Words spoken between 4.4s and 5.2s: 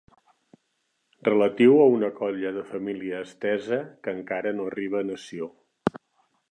no arriba a